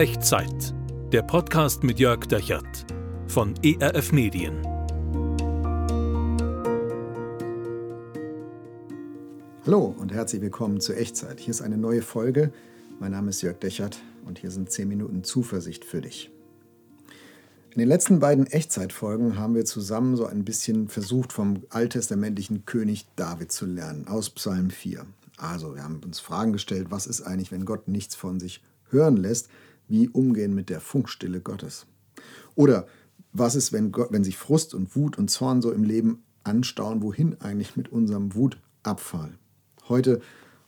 Echtzeit. 0.00 0.72
Der 1.12 1.20
Podcast 1.20 1.82
mit 1.82 2.00
Jörg 2.00 2.24
Dechert 2.24 2.86
von 3.26 3.52
ERF 3.62 4.12
Medien. 4.12 4.66
Hallo 9.66 9.94
und 9.98 10.10
herzlich 10.10 10.40
willkommen 10.40 10.80
zur 10.80 10.96
Echtzeit. 10.96 11.38
Hier 11.38 11.50
ist 11.50 11.60
eine 11.60 11.76
neue 11.76 12.00
Folge. 12.00 12.50
Mein 12.98 13.10
Name 13.10 13.28
ist 13.28 13.42
Jörg 13.42 13.58
Dechert 13.58 13.98
und 14.24 14.38
hier 14.38 14.50
sind 14.50 14.70
10 14.70 14.88
Minuten 14.88 15.22
Zuversicht 15.22 15.84
für 15.84 16.00
dich. 16.00 16.30
In 17.72 17.80
den 17.80 17.88
letzten 17.88 18.20
beiden 18.20 18.46
Echtzeitfolgen 18.46 19.38
haben 19.38 19.54
wir 19.54 19.66
zusammen 19.66 20.16
so 20.16 20.24
ein 20.24 20.46
bisschen 20.46 20.88
versucht, 20.88 21.30
vom 21.30 21.64
alttestamentlichen 21.68 22.64
König 22.64 23.04
David 23.16 23.52
zu 23.52 23.66
lernen, 23.66 24.08
aus 24.08 24.30
Psalm 24.30 24.70
4. 24.70 25.04
Also, 25.36 25.74
wir 25.74 25.84
haben 25.84 26.00
uns 26.02 26.20
Fragen 26.20 26.54
gestellt, 26.54 26.86
was 26.88 27.06
ist 27.06 27.20
eigentlich, 27.20 27.52
wenn 27.52 27.66
Gott 27.66 27.86
nichts 27.86 28.14
von 28.14 28.40
sich 28.40 28.62
hören 28.88 29.18
lässt? 29.18 29.50
Wie 29.90 30.08
umgehen 30.08 30.54
mit 30.54 30.70
der 30.70 30.80
Funkstille 30.80 31.40
Gottes? 31.40 31.84
Oder 32.54 32.86
was 33.32 33.56
ist, 33.56 33.72
wenn, 33.72 33.90
Gott, 33.90 34.12
wenn 34.12 34.22
sich 34.22 34.36
Frust 34.36 34.72
und 34.72 34.94
Wut 34.94 35.18
und 35.18 35.30
Zorn 35.30 35.60
so 35.62 35.72
im 35.72 35.82
Leben 35.82 36.22
anstauen? 36.44 37.02
Wohin 37.02 37.40
eigentlich 37.40 37.76
mit 37.76 37.90
unserem 37.90 38.36
Wutabfall? 38.36 39.36
Heute, 39.88 40.20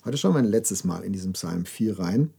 heute 0.05 0.19
schauen 0.19 0.35
wir 0.35 0.41
ein 0.41 0.45
letztes 0.45 0.83
Mal 0.83 1.05
in 1.05 1.13
diesen 1.13 1.35
Psalm 1.35 1.67
4 1.67 2.01
rein. 2.01 2.31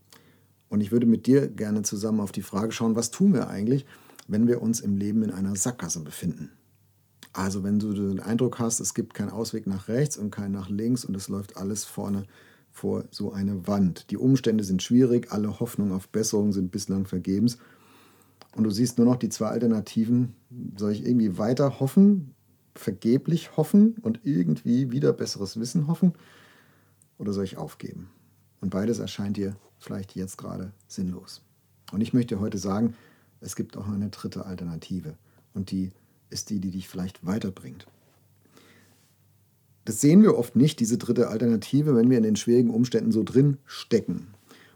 Und 0.67 0.81
ich 0.81 0.91
würde 0.91 1.05
mit 1.05 1.25
dir 1.25 1.47
gerne 1.47 1.83
zusammen 1.83 2.19
auf 2.19 2.33
die 2.33 2.41
Frage 2.41 2.73
schauen, 2.73 2.97
was 2.97 3.11
tun 3.11 3.33
wir 3.33 3.47
eigentlich, 3.47 3.85
wenn 4.27 4.47
wir 4.47 4.61
uns 4.61 4.81
im 4.81 4.97
Leben 4.97 5.23
in 5.23 5.31
einer 5.31 5.55
Sackgasse 5.55 6.01
befinden. 6.01 6.51
Also 7.31 7.63
wenn 7.63 7.79
du 7.79 7.93
den 7.93 8.19
Eindruck 8.19 8.59
hast, 8.59 8.81
es 8.81 8.93
gibt 8.93 9.13
keinen 9.13 9.29
Ausweg 9.29 9.67
nach 9.67 9.87
rechts 9.87 10.17
und 10.17 10.31
keinen 10.31 10.51
nach 10.51 10.69
links 10.69 11.05
und 11.05 11.15
es 11.15 11.29
läuft 11.29 11.55
alles 11.55 11.85
vorne 11.85 12.25
vor 12.73 13.05
so 13.11 13.31
eine 13.31 13.67
Wand. 13.67 14.09
Die 14.09 14.17
Umstände 14.17 14.63
sind 14.63 14.81
schwierig, 14.81 15.31
alle 15.31 15.59
Hoffnungen 15.59 15.93
auf 15.93 16.09
Besserung 16.09 16.51
sind 16.51 16.71
bislang 16.71 17.05
vergebens. 17.05 17.59
Und 18.55 18.63
du 18.65 18.71
siehst 18.71 18.97
nur 18.97 19.07
noch 19.07 19.15
die 19.15 19.29
zwei 19.29 19.47
Alternativen. 19.47 20.35
Soll 20.75 20.91
ich 20.91 21.05
irgendwie 21.05 21.37
weiter 21.37 21.79
hoffen, 21.79 22.33
vergeblich 22.75 23.55
hoffen 23.55 23.95
und 24.01 24.21
irgendwie 24.23 24.91
wieder 24.91 25.13
besseres 25.13 25.59
Wissen 25.59 25.87
hoffen? 25.87 26.13
Oder 27.19 27.31
soll 27.31 27.45
ich 27.45 27.57
aufgeben? 27.57 28.09
Und 28.59 28.71
beides 28.71 28.99
erscheint 28.99 29.37
dir 29.37 29.55
vielleicht 29.77 30.15
jetzt 30.15 30.37
gerade 30.37 30.73
sinnlos. 30.87 31.41
Und 31.91 32.01
ich 32.01 32.13
möchte 32.13 32.39
heute 32.39 32.57
sagen, 32.57 32.95
es 33.39 33.55
gibt 33.55 33.77
auch 33.77 33.87
eine 33.87 34.09
dritte 34.09 34.45
Alternative. 34.45 35.15
Und 35.53 35.69
die 35.69 35.91
ist 36.31 36.49
die, 36.49 36.59
die 36.59 36.71
dich 36.71 36.89
vielleicht 36.89 37.25
weiterbringt. 37.25 37.85
Das 39.85 39.99
sehen 39.99 40.23
wir 40.23 40.37
oft 40.37 40.55
nicht, 40.55 40.79
diese 40.79 40.97
dritte 40.97 41.27
Alternative, 41.27 41.95
wenn 41.95 42.09
wir 42.09 42.17
in 42.17 42.23
den 42.23 42.35
schwierigen 42.35 42.69
Umständen 42.69 43.11
so 43.11 43.23
drin 43.23 43.57
stecken. 43.65 44.27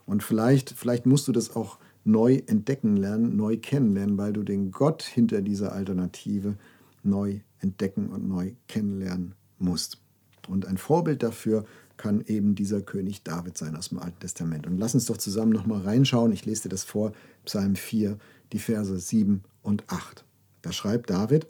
Und 0.05 0.23
vielleicht, 0.23 0.71
vielleicht 0.71 1.05
musst 1.05 1.27
du 1.27 1.31
das 1.31 1.55
auch 1.55 1.77
neu 2.03 2.41
entdecken 2.47 2.97
lernen, 2.97 3.35
neu 3.35 3.57
kennenlernen, 3.57 4.17
weil 4.17 4.33
du 4.33 4.43
den 4.43 4.71
Gott 4.71 5.03
hinter 5.03 5.41
dieser 5.41 5.73
Alternative 5.73 6.55
neu 7.03 7.39
entdecken 7.59 8.07
und 8.09 8.27
neu 8.27 8.51
kennenlernen 8.67 9.35
musst. 9.59 9.99
Und 10.47 10.65
ein 10.65 10.77
Vorbild 10.77 11.23
dafür 11.23 11.65
kann 11.97 12.21
eben 12.25 12.55
dieser 12.55 12.81
König 12.81 13.23
David 13.23 13.57
sein 13.57 13.75
aus 13.75 13.89
dem 13.89 13.99
Alten 13.99 14.19
Testament. 14.19 14.67
Und 14.67 14.77
lass 14.77 14.93
uns 14.93 15.05
doch 15.05 15.17
zusammen 15.17 15.51
nochmal 15.51 15.81
reinschauen. 15.81 16.31
Ich 16.31 16.45
lese 16.45 16.63
dir 16.63 16.69
das 16.69 16.83
vor, 16.83 17.11
Psalm 17.45 17.75
4, 17.75 18.17
die 18.53 18.59
Verse 18.59 18.97
7 18.97 19.43
und 19.61 19.83
8. 19.87 20.23
Da 20.61 20.71
schreibt 20.71 21.09
David, 21.09 21.47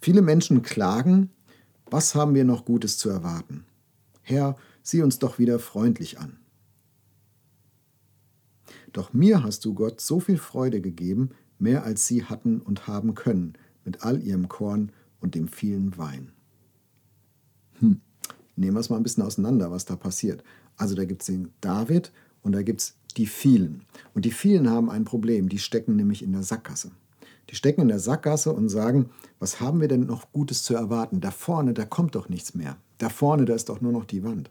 viele 0.00 0.22
Menschen 0.22 0.62
klagen, 0.62 1.30
was 1.90 2.14
haben 2.14 2.34
wir 2.34 2.44
noch 2.44 2.64
Gutes 2.64 2.98
zu 2.98 3.08
erwarten? 3.10 3.64
Herr, 4.22 4.56
sieh 4.82 5.02
uns 5.02 5.18
doch 5.18 5.38
wieder 5.38 5.58
freundlich 5.58 6.18
an. 6.18 6.38
Doch 8.92 9.12
mir 9.12 9.42
hast 9.42 9.64
du 9.64 9.74
Gott 9.74 10.00
so 10.00 10.20
viel 10.20 10.38
Freude 10.38 10.80
gegeben, 10.80 11.30
mehr 11.58 11.84
als 11.84 12.06
sie 12.06 12.24
hatten 12.24 12.60
und 12.60 12.86
haben 12.86 13.14
können, 13.14 13.54
mit 13.84 14.02
all 14.02 14.22
ihrem 14.22 14.48
Korn 14.48 14.92
und 15.20 15.34
dem 15.34 15.48
vielen 15.48 15.96
Wein. 15.96 16.32
Hm. 17.78 18.00
Nehmen 18.56 18.76
wir 18.76 18.80
es 18.80 18.90
mal 18.90 18.96
ein 18.96 19.02
bisschen 19.02 19.22
auseinander, 19.22 19.70
was 19.70 19.84
da 19.84 19.96
passiert. 19.96 20.42
Also 20.76 20.94
da 20.94 21.04
gibt 21.04 21.22
es 21.22 21.26
den 21.26 21.52
David 21.60 22.12
und 22.42 22.52
da 22.52 22.62
gibt 22.62 22.80
es 22.80 22.94
die 23.16 23.26
vielen. 23.26 23.84
Und 24.14 24.24
die 24.24 24.30
vielen 24.30 24.68
haben 24.68 24.90
ein 24.90 25.04
Problem, 25.04 25.48
die 25.48 25.58
stecken 25.58 25.96
nämlich 25.96 26.22
in 26.22 26.32
der 26.32 26.42
Sackgasse. 26.42 26.90
Die 27.48 27.54
stecken 27.54 27.82
in 27.82 27.88
der 27.88 27.98
Sackgasse 27.98 28.52
und 28.52 28.68
sagen, 28.68 29.10
was 29.38 29.60
haben 29.60 29.80
wir 29.80 29.88
denn 29.88 30.06
noch 30.06 30.32
Gutes 30.32 30.62
zu 30.62 30.74
erwarten? 30.74 31.20
Da 31.20 31.30
vorne, 31.30 31.74
da 31.74 31.84
kommt 31.84 32.14
doch 32.14 32.28
nichts 32.28 32.54
mehr. 32.54 32.76
Da 32.98 33.08
vorne, 33.08 33.44
da 33.44 33.54
ist 33.54 33.68
doch 33.68 33.80
nur 33.80 33.92
noch 33.92 34.04
die 34.04 34.22
Wand. 34.22 34.50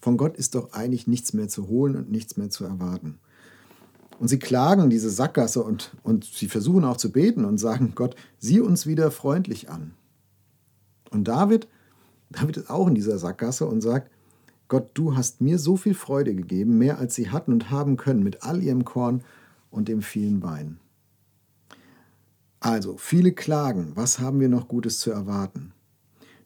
Von 0.00 0.16
Gott 0.16 0.36
ist 0.36 0.54
doch 0.54 0.72
eigentlich 0.72 1.06
nichts 1.06 1.32
mehr 1.32 1.48
zu 1.48 1.68
holen 1.68 1.96
und 1.96 2.10
nichts 2.10 2.36
mehr 2.36 2.50
zu 2.50 2.64
erwarten. 2.64 3.18
Und 4.18 4.28
sie 4.28 4.38
klagen 4.38 4.88
diese 4.88 5.10
Sackgasse 5.10 5.62
und, 5.62 5.92
und 6.02 6.24
sie 6.24 6.48
versuchen 6.48 6.84
auch 6.84 6.96
zu 6.96 7.10
beten 7.10 7.44
und 7.44 7.58
sagen, 7.58 7.92
Gott, 7.94 8.14
sieh 8.38 8.60
uns 8.60 8.86
wieder 8.86 9.10
freundlich 9.10 9.68
an. 9.68 9.92
Und 11.10 11.28
David, 11.28 11.68
David 12.30 12.56
ist 12.56 12.70
auch 12.70 12.86
in 12.88 12.94
dieser 12.94 13.18
Sackgasse 13.18 13.66
und 13.66 13.80
sagt, 13.80 14.10
Gott, 14.68 14.90
du 14.94 15.16
hast 15.16 15.40
mir 15.40 15.58
so 15.58 15.76
viel 15.76 15.94
Freude 15.94 16.34
gegeben, 16.34 16.78
mehr 16.78 16.98
als 16.98 17.14
sie 17.14 17.30
hatten 17.30 17.52
und 17.52 17.70
haben 17.70 17.96
können, 17.96 18.22
mit 18.22 18.42
all 18.42 18.62
ihrem 18.62 18.84
Korn 18.84 19.22
und 19.70 19.88
dem 19.88 20.02
vielen 20.02 20.42
Wein. 20.42 20.78
Also, 22.66 22.96
viele 22.96 23.30
klagen, 23.30 23.92
was 23.94 24.18
haben 24.18 24.40
wir 24.40 24.48
noch 24.48 24.66
Gutes 24.66 24.98
zu 24.98 25.12
erwarten? 25.12 25.72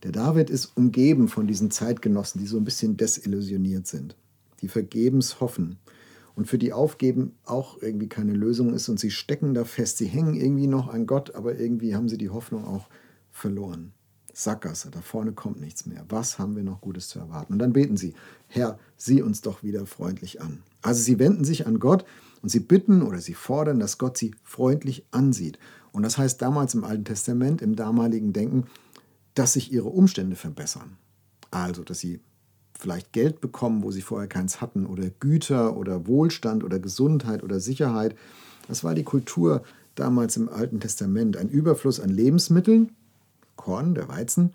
Der 0.03 0.13
David 0.13 0.51
ist 0.51 0.77
umgeben 0.77 1.29
von 1.29 1.47
diesen 1.47 1.71
Zeitgenossen, 1.71 2.43
die 2.43 2.47
so 2.47 2.59
ein 2.59 2.65
bisschen 2.65 2.99
desillusioniert 2.99 3.87
sind, 3.87 4.17
die 4.61 4.69
vergebens 4.69 5.41
hoffen 5.41 5.79
und 6.35 6.47
für 6.47 6.59
die 6.59 6.75
Aufgeben 6.75 7.37
auch 7.47 7.81
irgendwie 7.81 8.11
keine 8.11 8.35
Lösung 8.35 8.75
ist 8.75 8.91
und 8.91 9.01
sie 9.01 9.11
stecken 9.11 9.55
da 9.55 9.65
fest, 9.65 9.97
sie 9.97 10.09
hängen 10.09 10.35
irgendwie 10.35 10.67
noch 10.67 10.89
an 10.89 11.07
Gott, 11.07 11.35
aber 11.35 11.59
irgendwie 11.59 11.95
haben 11.95 12.11
sie 12.11 12.19
die 12.19 12.29
Hoffnung 12.29 12.67
auch 12.67 12.91
verloren. 13.31 13.93
Sackgasse, 14.35 14.91
da 14.91 15.01
vorne 15.01 15.33
kommt 15.33 15.59
nichts 15.59 15.87
mehr. 15.87 16.05
Was 16.11 16.39
haben 16.39 16.55
wir 16.55 16.63
noch 16.63 16.83
Gutes 16.83 17.09
zu 17.09 17.19
erwarten? 17.19 17.55
Und 17.55 17.61
dann 17.61 17.73
beten 17.73 17.97
sie, 17.97 18.13
Herr, 18.47 18.79
sieh 18.99 19.23
uns 19.23 19.41
doch 19.41 19.63
wieder 19.63 19.87
freundlich 19.87 20.43
an. 20.43 20.63
Also 20.83 21.03
sie 21.03 21.19
wenden 21.19 21.45
sich 21.45 21.67
an 21.67 21.79
Gott 21.79 22.05
und 22.43 22.51
sie 22.51 22.61
bitten 22.61 23.01
oder 23.01 23.21
sie 23.21 23.35
fordern, 23.35 23.81
dass 23.81 23.97
Gott 23.97 24.19
sie 24.19 24.35
freundlich 24.45 25.07
ansieht. 25.11 25.59
Und 25.93 26.03
das 26.03 26.19
heißt 26.19 26.41
damals 26.41 26.75
im 26.75 26.85
Alten 26.85 27.05
Testament, 27.05 27.63
im 27.63 27.77
damaligen 27.77 28.33
Denken, 28.33 28.65
dass 29.35 29.55
sich 29.55 29.73
ihre 29.73 29.89
Umstände 29.89 30.37
verbessern. 30.37 30.97
Also, 31.51 31.83
dass 31.83 31.99
sie 31.99 32.21
vielleicht 32.79 33.13
Geld 33.13 33.41
bekommen, 33.41 33.83
wo 33.83 33.91
sie 33.91 34.03
vorher 34.03 34.29
keins 34.29 34.61
hatten, 34.61 34.87
oder 34.87 35.11
Güter 35.11 35.77
oder 35.77 36.07
Wohlstand 36.07 36.65
oder 36.65 36.79
Gesundheit 36.79 37.43
oder 37.43 37.61
Sicherheit. 37.61 38.17
Das 38.69 38.85
war 38.85 38.95
die 38.95 39.05
Kultur 39.05 39.63
damals 39.95 40.37
im 40.37 40.49
Alten 40.49 40.81
Testament. 40.81 41.37
Ein 41.37 41.49
Überfluss 41.49 42.01
an 42.01 42.09
Lebensmitteln 42.09 42.91
Korn, 43.61 43.95
der 43.95 44.09
Weizen, 44.09 44.55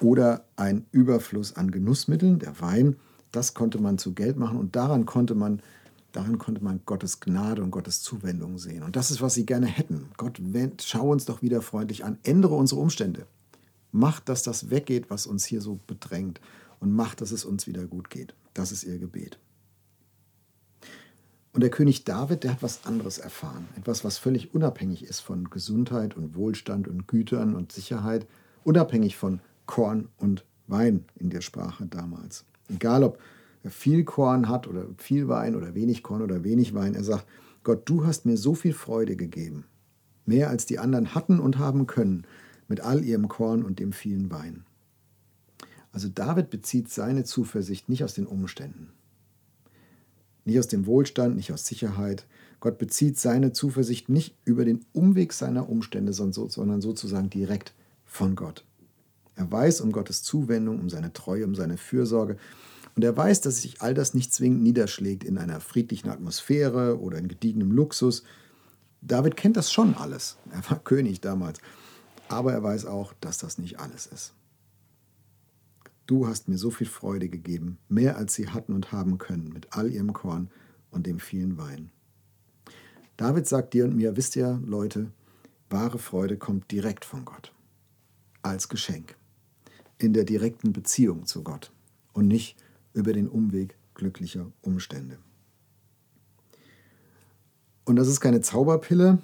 oder 0.00 0.44
ein 0.56 0.84
Überfluss 0.92 1.56
an 1.56 1.70
Genussmitteln, 1.70 2.38
der 2.38 2.60
Wein, 2.60 2.96
das 3.32 3.54
konnte 3.54 3.80
man 3.80 3.98
zu 3.98 4.12
Geld 4.12 4.36
machen 4.36 4.58
und 4.58 4.76
daran 4.76 5.06
konnte 5.06 5.34
man, 5.34 5.60
daran 6.12 6.38
konnte 6.38 6.62
man 6.62 6.80
Gottes 6.86 7.20
Gnade 7.20 7.62
und 7.62 7.70
Gottes 7.70 8.02
Zuwendung 8.02 8.58
sehen. 8.58 8.82
Und 8.82 8.96
das 8.96 9.10
ist, 9.10 9.20
was 9.20 9.34
sie 9.34 9.46
gerne 9.46 9.66
hätten. 9.66 10.10
Gott, 10.16 10.40
schau 10.82 11.10
uns 11.10 11.24
doch 11.24 11.42
wieder 11.42 11.62
freundlich 11.62 12.04
an, 12.04 12.18
ändere 12.22 12.54
unsere 12.54 12.80
Umstände. 12.80 13.26
Mach, 13.92 14.20
dass 14.20 14.42
das 14.42 14.70
weggeht, 14.70 15.10
was 15.10 15.26
uns 15.26 15.44
hier 15.44 15.60
so 15.60 15.78
bedrängt 15.86 16.40
und 16.80 16.92
mach, 16.92 17.14
dass 17.14 17.30
es 17.30 17.44
uns 17.44 17.66
wieder 17.66 17.86
gut 17.86 18.10
geht. 18.10 18.34
Das 18.54 18.72
ist 18.72 18.84
ihr 18.84 18.98
Gebet. 18.98 19.38
Und 21.52 21.62
der 21.62 21.70
König 21.70 22.04
David, 22.04 22.44
der 22.44 22.52
hat 22.52 22.62
was 22.62 22.84
anderes 22.84 23.18
erfahren. 23.18 23.68
Etwas, 23.76 24.04
was 24.04 24.18
völlig 24.18 24.54
unabhängig 24.54 25.04
ist 25.04 25.20
von 25.20 25.50
Gesundheit 25.50 26.16
und 26.16 26.36
Wohlstand 26.36 26.86
und 26.86 27.08
Gütern 27.08 27.54
und 27.54 27.72
Sicherheit. 27.72 28.26
Unabhängig 28.64 29.16
von 29.16 29.40
Korn 29.66 30.08
und 30.18 30.44
Wein 30.66 31.04
in 31.16 31.30
der 31.30 31.40
Sprache 31.40 31.86
damals. 31.86 32.44
Egal, 32.68 33.02
ob 33.02 33.18
viel 33.70 34.04
Korn 34.04 34.48
hat 34.48 34.66
oder 34.66 34.86
viel 34.96 35.28
Wein 35.28 35.54
oder 35.54 35.74
wenig 35.74 36.02
Korn 36.02 36.22
oder 36.22 36.44
wenig 36.44 36.74
Wein. 36.74 36.94
Er 36.94 37.04
sagt, 37.04 37.26
Gott, 37.62 37.88
du 37.88 38.06
hast 38.06 38.26
mir 38.26 38.36
so 38.36 38.54
viel 38.54 38.72
Freude 38.72 39.16
gegeben. 39.16 39.64
Mehr 40.26 40.50
als 40.50 40.66
die 40.66 40.78
anderen 40.78 41.14
hatten 41.14 41.40
und 41.40 41.58
haben 41.58 41.86
können. 41.86 42.26
Mit 42.68 42.80
all 42.80 43.04
ihrem 43.04 43.28
Korn 43.28 43.62
und 43.62 43.78
dem 43.78 43.92
vielen 43.92 44.30
Wein. 44.30 44.64
Also 45.92 46.08
David 46.08 46.50
bezieht 46.50 46.90
seine 46.90 47.24
Zuversicht 47.24 47.88
nicht 47.88 48.04
aus 48.04 48.14
den 48.14 48.26
Umständen, 48.26 48.90
nicht 50.44 50.58
aus 50.58 50.68
dem 50.68 50.86
Wohlstand, 50.86 51.36
nicht 51.36 51.52
aus 51.52 51.66
Sicherheit. 51.66 52.26
Gott 52.60 52.78
bezieht 52.78 53.18
seine 53.18 53.52
Zuversicht 53.52 54.08
nicht 54.08 54.36
über 54.44 54.64
den 54.64 54.84
Umweg 54.92 55.32
seiner 55.32 55.68
Umstände, 55.68 56.12
sondern 56.12 56.80
sozusagen 56.80 57.30
direkt 57.30 57.74
von 58.04 58.36
Gott. 58.36 58.64
Er 59.34 59.50
weiß 59.50 59.80
um 59.80 59.92
Gottes 59.92 60.22
Zuwendung, 60.22 60.80
um 60.80 60.90
seine 60.90 61.12
Treue, 61.12 61.44
um 61.44 61.54
seine 61.54 61.76
Fürsorge. 61.76 62.36
Und 62.98 63.04
er 63.04 63.16
weiß, 63.16 63.42
dass 63.42 63.62
sich 63.62 63.80
all 63.80 63.94
das 63.94 64.12
nicht 64.12 64.34
zwingend 64.34 64.60
niederschlägt 64.64 65.22
in 65.22 65.38
einer 65.38 65.60
friedlichen 65.60 66.08
Atmosphäre 66.08 66.98
oder 66.98 67.16
in 67.18 67.28
gediegenem 67.28 67.70
Luxus. 67.70 68.24
David 69.02 69.36
kennt 69.36 69.56
das 69.56 69.70
schon 69.70 69.94
alles. 69.94 70.36
Er 70.50 70.68
war 70.68 70.80
König 70.82 71.20
damals. 71.20 71.60
Aber 72.26 72.52
er 72.52 72.64
weiß 72.64 72.86
auch, 72.86 73.12
dass 73.20 73.38
das 73.38 73.56
nicht 73.56 73.78
alles 73.78 74.06
ist. 74.06 74.34
Du 76.08 76.26
hast 76.26 76.48
mir 76.48 76.58
so 76.58 76.72
viel 76.72 76.88
Freude 76.88 77.28
gegeben, 77.28 77.78
mehr 77.88 78.16
als 78.16 78.34
sie 78.34 78.48
hatten 78.48 78.72
und 78.72 78.90
haben 78.90 79.18
können, 79.18 79.52
mit 79.52 79.76
all 79.76 79.92
ihrem 79.92 80.12
Korn 80.12 80.50
und 80.90 81.06
dem 81.06 81.20
vielen 81.20 81.56
Wein. 81.56 81.90
David 83.16 83.46
sagt 83.46 83.74
dir 83.74 83.84
und 83.84 83.94
mir, 83.94 84.16
wisst 84.16 84.34
ihr, 84.34 84.60
Leute, 84.66 85.12
wahre 85.70 86.00
Freude 86.00 86.36
kommt 86.36 86.72
direkt 86.72 87.04
von 87.04 87.24
Gott. 87.24 87.54
Als 88.42 88.68
Geschenk. 88.68 89.14
In 89.98 90.14
der 90.14 90.24
direkten 90.24 90.72
Beziehung 90.72 91.26
zu 91.26 91.44
Gott 91.44 91.70
und 92.12 92.26
nicht 92.26 92.56
über 92.98 93.12
den 93.12 93.28
Umweg 93.28 93.76
glücklicher 93.94 94.50
Umstände. 94.60 95.18
Und 97.84 97.96
das 97.96 98.08
ist 98.08 98.20
keine 98.20 98.40
Zauberpille 98.40 99.18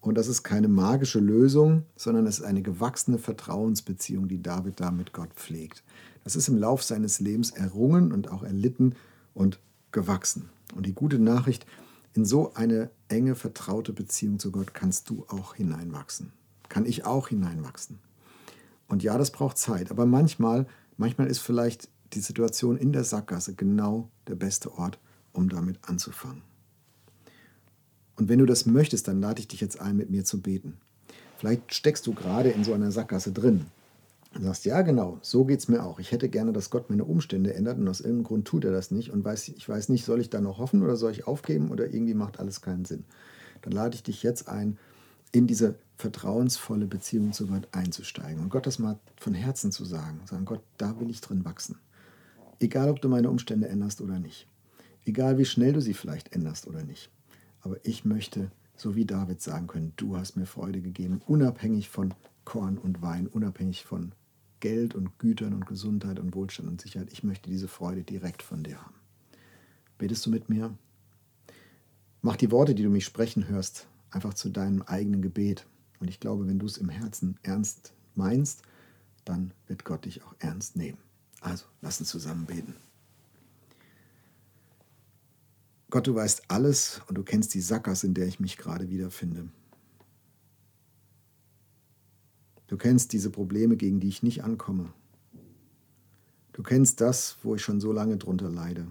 und 0.00 0.16
das 0.16 0.28
ist 0.28 0.42
keine 0.42 0.68
magische 0.68 1.18
Lösung, 1.18 1.84
sondern 1.96 2.26
es 2.26 2.38
ist 2.38 2.44
eine 2.44 2.62
gewachsene 2.62 3.18
Vertrauensbeziehung, 3.18 4.28
die 4.28 4.42
David 4.42 4.80
da 4.80 4.90
mit 4.90 5.12
Gott 5.12 5.32
pflegt. 5.34 5.82
Das 6.24 6.36
ist 6.36 6.48
im 6.48 6.58
Lauf 6.58 6.82
seines 6.82 7.18
Lebens 7.18 7.50
errungen 7.50 8.12
und 8.12 8.30
auch 8.30 8.42
erlitten 8.42 8.94
und 9.32 9.58
gewachsen. 9.92 10.50
Und 10.74 10.84
die 10.84 10.94
gute 10.94 11.18
Nachricht, 11.18 11.66
in 12.12 12.24
so 12.24 12.52
eine 12.54 12.90
enge, 13.08 13.34
vertraute 13.34 13.92
Beziehung 13.92 14.38
zu 14.38 14.50
Gott 14.50 14.74
kannst 14.74 15.08
du 15.10 15.24
auch 15.28 15.54
hineinwachsen. 15.54 16.32
Kann 16.68 16.84
ich 16.84 17.04
auch 17.04 17.28
hineinwachsen. 17.28 17.98
Und 18.88 19.02
ja, 19.02 19.18
das 19.18 19.30
braucht 19.30 19.58
Zeit, 19.58 19.90
aber 19.90 20.06
manchmal, 20.06 20.66
manchmal 20.96 21.28
ist 21.28 21.40
vielleicht 21.40 21.88
die 22.12 22.20
Situation 22.20 22.76
in 22.76 22.92
der 22.92 23.04
Sackgasse 23.04 23.54
genau 23.54 24.08
der 24.28 24.34
beste 24.34 24.72
Ort, 24.72 24.98
um 25.32 25.48
damit 25.48 25.78
anzufangen. 25.82 26.42
Und 28.16 28.28
wenn 28.28 28.38
du 28.38 28.46
das 28.46 28.66
möchtest, 28.66 29.08
dann 29.08 29.20
lade 29.20 29.40
ich 29.40 29.48
dich 29.48 29.60
jetzt 29.60 29.80
ein, 29.80 29.96
mit 29.96 30.10
mir 30.10 30.24
zu 30.24 30.40
beten. 30.40 30.78
Vielleicht 31.38 31.74
steckst 31.74 32.06
du 32.06 32.14
gerade 32.14 32.50
in 32.50 32.64
so 32.64 32.72
einer 32.72 32.90
Sackgasse 32.90 33.32
drin 33.32 33.66
und 34.34 34.42
sagst, 34.42 34.64
ja 34.64 34.82
genau, 34.82 35.18
so 35.20 35.44
geht 35.44 35.60
es 35.60 35.68
mir 35.68 35.84
auch. 35.84 35.98
Ich 35.98 36.12
hätte 36.12 36.28
gerne, 36.28 36.52
dass 36.52 36.70
Gott 36.70 36.88
meine 36.88 37.04
Umstände 37.04 37.52
ändert 37.54 37.78
und 37.78 37.88
aus 37.88 38.00
irgendeinem 38.00 38.24
Grund 38.24 38.48
tut 38.48 38.64
er 38.64 38.72
das 38.72 38.90
nicht 38.90 39.10
und 39.10 39.24
weiß, 39.24 39.48
ich 39.48 39.68
weiß 39.68 39.90
nicht, 39.90 40.04
soll 40.04 40.20
ich 40.20 40.30
da 40.30 40.40
noch 40.40 40.58
hoffen 40.58 40.82
oder 40.82 40.96
soll 40.96 41.12
ich 41.12 41.26
aufgeben 41.26 41.70
oder 41.70 41.92
irgendwie 41.92 42.14
macht 42.14 42.40
alles 42.40 42.62
keinen 42.62 42.86
Sinn. 42.86 43.04
Dann 43.62 43.72
lade 43.72 43.94
ich 43.94 44.02
dich 44.02 44.22
jetzt 44.22 44.48
ein, 44.48 44.78
in 45.32 45.46
diese 45.46 45.74
vertrauensvolle 45.98 46.86
Beziehung 46.86 47.32
zu 47.32 47.46
Gott 47.46 47.68
einzusteigen 47.72 48.42
und 48.42 48.48
Gott 48.48 48.66
das 48.66 48.78
mal 48.78 48.98
von 49.18 49.34
Herzen 49.34 49.72
zu 49.72 49.84
sagen. 49.84 50.20
Sagen, 50.24 50.44
Gott, 50.44 50.62
da 50.78 50.98
will 51.00 51.10
ich 51.10 51.20
drin 51.20 51.44
wachsen. 51.44 51.76
Egal, 52.58 52.88
ob 52.88 53.00
du 53.00 53.08
meine 53.08 53.30
Umstände 53.30 53.68
änderst 53.68 54.00
oder 54.00 54.18
nicht. 54.18 54.46
Egal, 55.04 55.38
wie 55.38 55.44
schnell 55.44 55.72
du 55.72 55.80
sie 55.80 55.94
vielleicht 55.94 56.32
änderst 56.32 56.66
oder 56.66 56.82
nicht. 56.82 57.10
Aber 57.60 57.76
ich 57.84 58.04
möchte, 58.04 58.50
so 58.76 58.96
wie 58.96 59.04
David 59.04 59.40
sagen 59.40 59.66
können, 59.66 59.92
du 59.96 60.16
hast 60.16 60.36
mir 60.36 60.46
Freude 60.46 60.80
gegeben, 60.80 61.20
unabhängig 61.26 61.88
von 61.88 62.14
Korn 62.44 62.78
und 62.78 63.02
Wein, 63.02 63.26
unabhängig 63.26 63.84
von 63.84 64.12
Geld 64.60 64.94
und 64.94 65.18
Gütern 65.18 65.52
und 65.52 65.66
Gesundheit 65.66 66.18
und 66.18 66.34
Wohlstand 66.34 66.68
und 66.68 66.80
Sicherheit. 66.80 67.12
Ich 67.12 67.22
möchte 67.22 67.50
diese 67.50 67.68
Freude 67.68 68.02
direkt 68.02 68.42
von 68.42 68.62
dir 68.62 68.80
haben. 68.80 68.94
Betest 69.98 70.24
du 70.26 70.30
mit 70.30 70.48
mir? 70.48 70.76
Mach 72.22 72.36
die 72.36 72.50
Worte, 72.50 72.74
die 72.74 72.82
du 72.82 72.90
mich 72.90 73.04
sprechen 73.04 73.48
hörst, 73.48 73.86
einfach 74.10 74.34
zu 74.34 74.48
deinem 74.48 74.82
eigenen 74.82 75.22
Gebet. 75.22 75.66
Und 76.00 76.08
ich 76.08 76.20
glaube, 76.20 76.46
wenn 76.46 76.58
du 76.58 76.66
es 76.66 76.78
im 76.78 76.88
Herzen 76.88 77.38
ernst 77.42 77.92
meinst, 78.14 78.62
dann 79.24 79.52
wird 79.66 79.84
Gott 79.84 80.04
dich 80.04 80.22
auch 80.22 80.34
ernst 80.38 80.76
nehmen. 80.76 80.98
Also, 81.40 81.64
lass 81.80 82.00
uns 82.00 82.08
zusammen 82.08 82.46
beten. 82.46 82.74
Gott, 85.90 86.06
du 86.06 86.14
weißt 86.14 86.50
alles 86.50 87.00
und 87.06 87.16
du 87.16 87.22
kennst 87.22 87.54
die 87.54 87.60
Sackgasse, 87.60 88.06
in 88.06 88.14
der 88.14 88.26
ich 88.26 88.40
mich 88.40 88.56
gerade 88.56 88.90
wiederfinde. 88.90 89.48
Du 92.66 92.76
kennst 92.76 93.12
diese 93.12 93.30
Probleme, 93.30 93.76
gegen 93.76 94.00
die 94.00 94.08
ich 94.08 94.22
nicht 94.22 94.42
ankomme. 94.42 94.92
Du 96.52 96.62
kennst 96.62 97.00
das, 97.00 97.36
wo 97.42 97.54
ich 97.54 97.62
schon 97.62 97.80
so 97.80 97.92
lange 97.92 98.16
drunter 98.16 98.50
leide. 98.50 98.86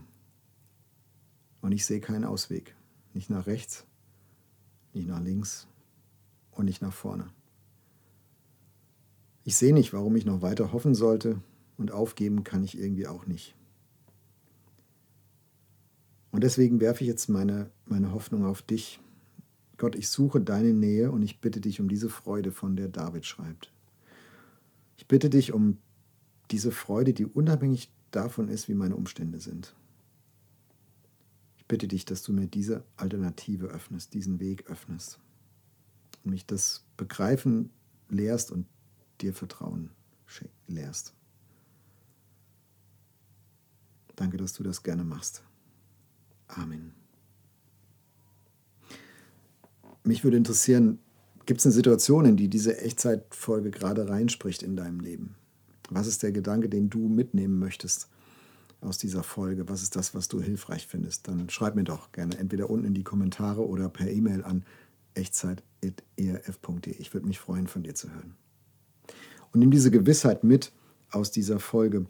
Und 1.62 1.74
ich 1.74 1.86
sehe 1.86 2.00
keinen 2.00 2.24
Ausweg. 2.24 2.76
Nicht 3.14 3.30
nach 3.30 3.48
rechts, 3.48 3.86
nicht 4.94 5.08
nach 5.08 5.22
links 5.22 5.68
und 6.52 6.66
nicht 6.66 6.82
nach 6.82 6.94
vorne. 6.94 7.28
Ich 9.44 9.58
sehe 9.58 9.74
nicht, 9.74 9.92
warum 9.94 10.16
ich 10.16 10.26
noch 10.26 10.42
weiter 10.42 10.72
hoffen 10.72 10.96
sollte 10.96 11.42
und 11.78 11.92
aufgeben 11.92 12.44
kann 12.44 12.64
ich 12.64 12.78
irgendwie 12.78 13.08
auch 13.08 13.26
nicht. 13.26 13.56
Und 16.32 16.44
deswegen 16.44 16.82
werfe 16.82 17.04
ich 17.04 17.08
jetzt 17.08 17.30
meine, 17.30 17.70
meine 17.86 18.12
Hoffnung 18.12 18.46
auf 18.46 18.62
dich. 18.62 19.00
Gott, 19.78 19.96
ich 19.96 20.10
suche 20.10 20.42
deine 20.42 20.74
Nähe 20.74 21.12
und 21.12 21.22
ich 21.22 21.40
bitte 21.40 21.62
dich 21.62 21.80
um 21.80 21.88
diese 21.88 22.10
Freude, 22.10 22.52
von 22.52 22.76
der 22.76 22.90
David 22.90 23.26
schreibt. 23.26 23.72
Ich 24.98 25.08
bitte 25.08 25.30
dich 25.30 25.54
um 25.54 25.78
diese 26.52 26.72
Freude, 26.72 27.14
die 27.14 27.26
unabhängig 27.26 27.92
davon 28.12 28.50
ist, 28.50 28.68
wie 28.70 28.74
meine 28.74 28.96
Umstände 28.96 29.40
sind. 29.40 29.76
Ich 31.58 31.66
bitte 31.66 31.88
dich, 31.88 32.06
dass 32.06 32.22
du 32.22 32.34
mir 32.34 32.48
diese 32.48 32.84
Alternative 32.96 33.68
öffnest, 33.68 34.14
diesen 34.14 34.40
Weg 34.40 34.70
öffnest 34.70 35.20
und 36.24 36.32
mich 36.32 36.46
das 36.46 36.86
Begreifen 36.98 37.72
lehrst 38.10 38.52
und 38.52 38.68
dir 39.22 39.34
Vertrauen 39.34 39.90
lehrst. 40.68 41.14
Danke, 44.16 44.38
dass 44.38 44.54
du 44.54 44.64
das 44.64 44.84
gerne 44.84 45.04
machst. 45.04 45.44
Amen. 46.48 46.94
Mich 50.04 50.24
würde 50.24 50.38
interessieren, 50.38 51.00
gibt 51.46 51.60
es 51.60 51.66
eine 51.66 51.74
Situation, 51.74 52.26
in 52.26 52.38
die 52.38 52.48
diese 52.48 52.78
Echtzeitfolge 52.80 53.72
gerade 53.72 54.08
reinspricht 54.08 54.64
in 54.64 54.76
deinem 54.76 55.00
Leben? 55.00 55.36
Was 55.90 56.08
ist 56.08 56.24
der 56.24 56.32
Gedanke, 56.32 56.70
den 56.70 56.90
du 56.90 57.08
mitnehmen 57.08 57.60
möchtest 57.60 58.10
aus 58.82 58.98
dieser 58.98 59.24
Folge? 59.24 59.68
Was 59.68 59.84
ist 59.84 59.96
das, 59.96 60.14
was 60.14 60.28
du 60.28 60.42
hilfreich 60.42 60.88
findest? 60.88 61.28
Dann 61.28 61.50
schreib 61.50 61.76
mir 61.76 61.84
doch 61.84 62.12
gerne 62.12 62.38
entweder 62.38 62.70
unten 62.70 62.86
in 62.86 62.94
die 62.94 63.04
Kommentare 63.04 63.68
oder 63.68 63.90
per 63.90 64.10
E-Mail 64.10 64.44
an 64.44 64.64
echtzeit.erf.de. 65.16 66.94
Ich 66.98 67.14
würde 67.14 67.28
mich 67.28 67.40
freuen, 67.40 67.68
von 67.68 67.84
dir 67.84 67.96
zu 67.96 68.12
hören. 68.12 68.36
Und 69.54 69.60
nimm 69.60 69.72
diese 69.72 69.92
Gewissheit 69.92 70.44
mit 70.44 70.72
aus 71.12 71.32
dieser 71.32 71.60
Folge 71.60 72.06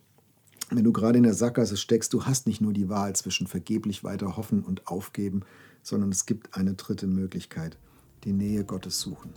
wenn 0.69 0.83
du 0.83 0.91
gerade 0.91 1.17
in 1.17 1.23
der 1.23 1.33
Sackgasse 1.33 1.77
steckst, 1.77 2.13
du 2.13 2.25
hast 2.25 2.47
nicht 2.47 2.61
nur 2.61 2.73
die 2.73 2.89
Wahl 2.89 3.15
zwischen 3.15 3.47
vergeblich 3.47 4.03
weiter 4.03 4.35
hoffen 4.35 4.63
und 4.63 4.87
aufgeben, 4.87 5.41
sondern 5.83 6.11
es 6.11 6.25
gibt 6.25 6.57
eine 6.57 6.73
dritte 6.73 7.07
Möglichkeit, 7.07 7.77
die 8.23 8.33
Nähe 8.33 8.63
Gottes 8.63 8.99
suchen 8.99 9.31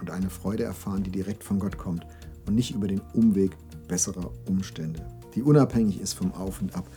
und 0.00 0.10
eine 0.10 0.30
Freude 0.30 0.64
erfahren, 0.64 1.02
die 1.02 1.10
direkt 1.10 1.44
von 1.44 1.58
Gott 1.58 1.76
kommt 1.76 2.06
und 2.46 2.54
nicht 2.54 2.74
über 2.74 2.88
den 2.88 3.00
Umweg 3.12 3.56
besserer 3.86 4.30
Umstände, 4.46 5.06
die 5.34 5.42
unabhängig 5.42 6.00
ist 6.00 6.14
vom 6.14 6.32
Auf 6.32 6.62
und 6.62 6.74
Ab 6.74 6.88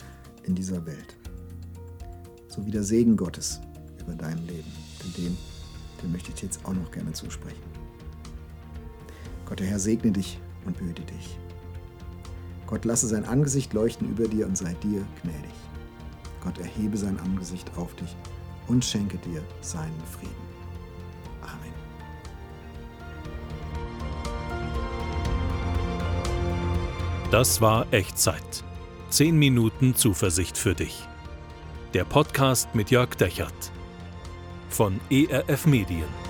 in 0.43 0.55
dieser 0.55 0.85
Welt. 0.85 1.17
So 2.47 2.65
wie 2.65 2.71
der 2.71 2.83
Segen 2.83 3.17
Gottes 3.17 3.59
über 3.99 4.15
dein 4.15 4.37
Leben, 4.47 4.71
denn 5.03 5.25
den, 5.25 5.37
den 6.01 6.11
möchte 6.11 6.31
ich 6.33 6.41
jetzt 6.41 6.63
auch 6.65 6.73
noch 6.73 6.91
gerne 6.91 7.11
zusprechen. 7.11 7.61
Gott, 9.45 9.59
der 9.59 9.67
Herr 9.67 9.79
segne 9.79 10.11
dich 10.11 10.39
und 10.65 10.77
behüte 10.77 11.03
dich. 11.03 11.37
Gott 12.67 12.83
lasse 12.83 13.07
sein 13.07 13.25
Angesicht 13.25 13.73
leuchten 13.73 14.09
über 14.09 14.27
dir 14.27 14.45
und 14.45 14.57
sei 14.57 14.73
dir 14.83 15.05
gnädig. 15.23 15.55
Gott 16.43 16.59
erhebe 16.59 16.97
sein 16.97 17.17
Angesicht 17.19 17.71
auf 17.77 17.95
dich 17.95 18.15
und 18.67 18.83
schenke 18.83 19.17
dir 19.17 19.41
seinen 19.61 19.99
Frieden. 20.11 20.35
Amen. 21.41 21.73
Das 27.31 27.61
war 27.61 27.91
Echtzeit. 27.91 28.63
Zehn 29.09 29.39
Minuten 29.39 29.95
Zuversicht 29.95 30.57
für 30.57 30.75
dich. 30.75 31.07
Der 31.93 32.03
Podcast 32.03 32.75
mit 32.75 32.91
Jörg 32.91 33.15
Dechert 33.15 33.71
von 34.69 34.99
ERF 35.09 35.65
Medien. 35.65 36.26